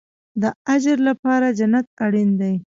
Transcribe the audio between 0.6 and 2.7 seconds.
اجر لپاره جنت اړین دی